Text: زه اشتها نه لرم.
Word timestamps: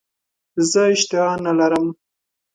زه 0.69 0.81
اشتها 0.93 1.31
نه 1.45 1.51
لرم. 1.59 1.87